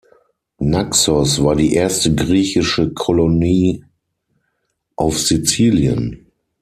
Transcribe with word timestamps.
Naxos 0.59 1.43
war 1.43 1.55
die 1.55 1.73
erste 1.75 2.15
griechische 2.15 2.91
Kolonie 2.91 3.85
auf 4.95 5.19
Sizilien. 5.19 6.31